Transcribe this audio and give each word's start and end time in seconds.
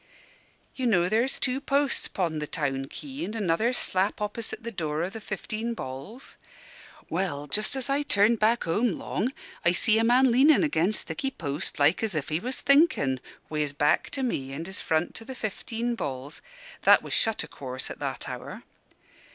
You 0.73 0.87
know 0.87 1.07
there's 1.07 1.37
two 1.37 1.61
posts 1.61 2.07
'pon 2.07 2.39
the 2.39 2.47
town 2.47 2.87
quay, 2.87 3.23
and 3.23 3.35
another 3.35 3.71
slap 3.71 4.19
opposite 4.19 4.63
the 4.63 4.71
door 4.71 5.03
o' 5.03 5.11
the 5.11 5.21
'Fifteen 5.21 5.75
Balls'? 5.75 6.37
Well, 7.07 7.45
just 7.45 7.75
as 7.75 7.87
I 7.87 8.01
turned 8.01 8.39
back 8.39 8.63
home 8.63 8.93
long, 8.93 9.31
I 9.63 9.73
see 9.73 9.99
a 9.99 10.03
man 10.03 10.31
leanin' 10.31 10.63
against 10.63 11.05
thicky 11.05 11.29
post 11.29 11.77
like 11.77 12.01
as 12.01 12.15
if 12.15 12.29
he 12.29 12.39
was 12.39 12.61
thinkin', 12.61 13.19
wi' 13.47 13.59
his 13.59 13.73
back 13.73 14.09
to 14.17 14.23
me 14.23 14.53
and 14.53 14.65
his 14.65 14.81
front 14.81 15.13
to 15.13 15.23
the 15.23 15.35
'Fifteen 15.35 15.93
Balls' 15.93 16.41
(that 16.81 17.03
was 17.03 17.13
shut, 17.13 17.43
o' 17.43 17.47
course, 17.47 17.91
at 17.91 17.99
that 17.99 18.27
hour). 18.27 18.63